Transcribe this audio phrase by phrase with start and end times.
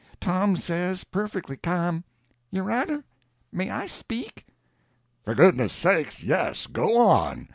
[0.19, 2.03] Tom says, perfectly ca'm:
[2.49, 3.03] "Your honor,
[3.51, 4.47] may I speak?"
[5.25, 7.49] "For God's sake, yes—go on!"